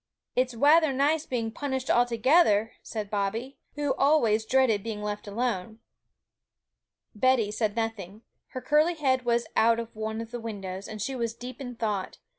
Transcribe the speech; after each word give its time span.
'It's 0.35 0.55
wather 0.55 0.91
nice 0.91 1.27
being 1.27 1.51
punished 1.51 1.87
all 1.87 2.07
together,' 2.07 2.73
said 2.81 3.11
Bobby, 3.11 3.59
who 3.75 3.93
always 3.99 4.45
dreaded 4.47 4.81
being 4.81 5.03
left 5.03 5.27
alone. 5.27 5.77
Betty 7.13 7.51
said 7.51 7.75
nothing; 7.75 8.23
her 8.47 8.61
curly 8.61 8.95
head 8.95 9.25
was 9.25 9.45
out 9.55 9.79
of 9.79 9.95
one 9.95 10.19
of 10.19 10.31
the 10.31 10.39
windows, 10.39 10.87
and 10.87 10.99
she 11.03 11.15
was 11.15 11.35
deep 11.35 11.61
in 11.61 11.75
thought. 11.75 12.17